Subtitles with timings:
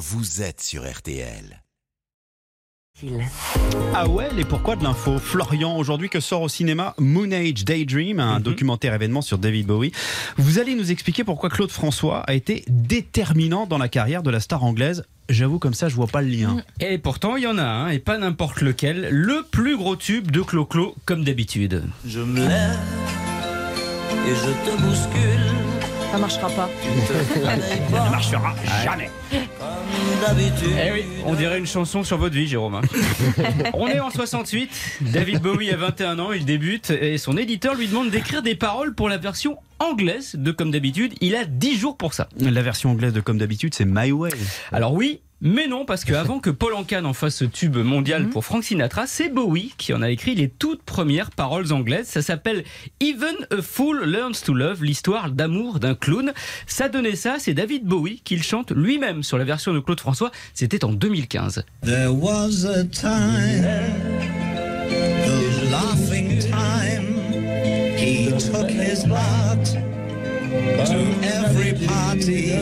[0.00, 1.62] vous êtes sur RTL.
[3.94, 5.18] Ah ouais, et pourquoi de l'info?
[5.18, 8.42] Florian, aujourd'hui que sort au cinéma Moon Age Daydream, un Mhm.
[8.42, 9.92] documentaire événement sur David Bowie.
[10.38, 14.40] Vous allez nous expliquer pourquoi Claude François a été déterminant dans la carrière de la
[14.40, 15.04] star anglaise.
[15.28, 16.62] J'avoue, comme ça, je vois pas le lien.
[16.80, 20.30] Et pourtant, il y en a un, et pas n'importe lequel, le plus gros tube
[20.30, 21.84] de Clo-Clo, comme d'habitude.
[22.06, 22.78] Je me lève
[24.26, 25.79] et je te bouscule.
[26.10, 26.68] Ça marchera pas.
[27.90, 28.54] Pas Ne marchera
[28.84, 29.10] jamais.
[29.30, 30.76] comme d'habitude.
[30.86, 32.74] Eh oui, on dirait une chanson sur votre vie, Jérôme.
[32.76, 32.80] hein.
[33.74, 34.70] on est en 68,
[35.02, 38.94] David Bowie a 21 ans, il débute, et son éditeur lui demande d'écrire des paroles
[38.94, 41.14] pour la version anglaise de Comme d'habitude.
[41.20, 42.28] Il a 10 jours pour ça.
[42.38, 44.30] La version anglaise de Comme d'habitude, c'est My Way.
[44.72, 48.28] Alors oui, mais non, parce que avant que Paul Anka en fasse ce tube mondial
[48.28, 52.08] pour Frank Sinatra, c'est Bowie qui en a écrit les toutes premières paroles anglaises.
[52.08, 52.62] Ça s'appelle
[53.00, 56.34] Even a Fool Learns to Love, l'histoire d'amour d'un clown.
[56.66, 60.00] Ça donnait ça, c'est David Bowie qui le chante lui-même sur la version de Claude
[60.00, 60.30] François.
[60.52, 61.64] C'était en 2015.
[61.84, 63.64] There was a time,
[64.90, 67.16] the laughing time.
[67.96, 69.64] He took his lot
[70.84, 72.52] to every party.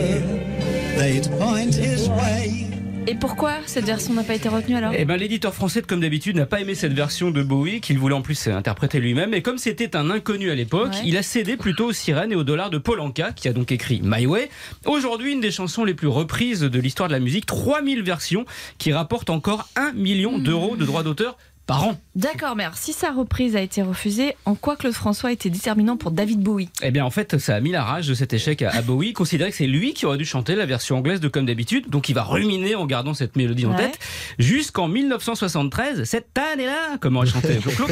[0.97, 2.68] They'd point his way.
[3.09, 4.91] Et pourquoi cette version n'a pas été retenue alors?
[4.95, 8.13] Eh ben, l'éditeur français, comme d'habitude, n'a pas aimé cette version de Bowie, qu'il voulait
[8.13, 9.33] en plus interpréter lui-même.
[9.33, 11.01] Et comme c'était un inconnu à l'époque, Ouais.
[11.05, 13.71] il a cédé plutôt aux sirènes et aux dollars de Paul Anka, qui a donc
[13.71, 14.49] écrit My Way.
[14.85, 18.45] Aujourd'hui, une des chansons les plus reprises de l'histoire de la musique, 3000 versions,
[18.77, 21.35] qui rapportent encore 1 million d'euros de droits d'auteur
[21.69, 21.97] par an.
[22.15, 25.95] D'accord, mais alors si sa reprise a été refusée, en quoi Claude François était déterminant
[25.97, 26.67] pour David Bowie?
[26.81, 29.13] Eh bien, en fait, ça a mis la rage de cet échec à, à Bowie,
[29.13, 32.09] considérait que c'est lui qui aurait dû chanter la version anglaise de Comme d'habitude, donc
[32.09, 33.77] il va ruminer en gardant cette mélodie en Ouais.
[33.91, 33.99] tête,
[34.39, 37.91] jusqu'en 1973, cette année-là, comme aurait chanté Claude,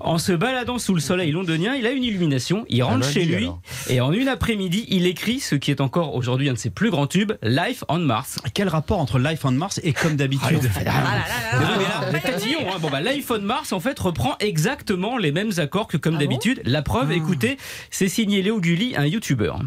[0.00, 3.48] en se baladant sous le soleil londonien, il a une illumination, il rentre chez lui,
[3.92, 6.90] et en une après-midi, il écrit ce qui est encore aujourd'hui un de ses plus
[6.90, 8.38] grands tubes, Life on Mars.
[8.54, 12.16] Quel rapport entre Life on Mars et Comme d'habitude Ah là là, mais là, vous
[12.16, 12.78] êtes tatillon, hein.
[12.80, 16.24] Bon, bah, l'iPhone Mars, en fait, reprend exactement les mêmes accords que comme Ah bon
[16.24, 16.62] d'habitude.
[16.64, 17.58] La preuve, écoutez,
[17.90, 19.60] c'est signé Léo Gulli, un youtubeur.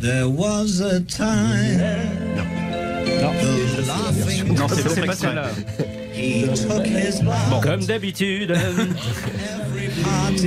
[0.00, 1.80] There was a time,
[3.16, 5.50] the laughing Non, c'est C'est pas celle-là.
[6.16, 8.54] Lot Comme d'habitude.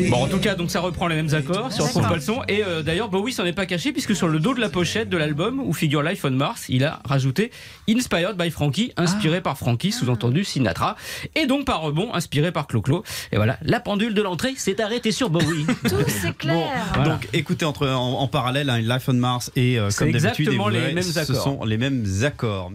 [0.09, 2.21] Bon, en tout cas, donc ça reprend les mêmes accords, si on retrouve pas le
[2.21, 2.41] son.
[2.47, 5.09] Et euh, d'ailleurs, Bowie s'en est pas caché, puisque sur le dos de la pochette
[5.09, 7.51] de l'album, où figure Life on Mars, il a rajouté
[7.89, 10.95] Inspired by Frankie, inspiré par Frankie, sous-entendu Sinatra.
[11.35, 13.03] Et donc, par rebond, inspiré par Clo-Clo.
[13.31, 15.65] Et voilà, la pendule de l'entrée s'est arrêtée sur Bowie.
[15.87, 17.13] Tout c'est clair Voilà.
[17.13, 20.67] Donc écoutez entre, en, en parallèle hein, Life on Mars et euh, Comme d'habitude, exactement
[20.69, 21.43] les Ce accords.
[21.43, 22.71] sont les mêmes accords.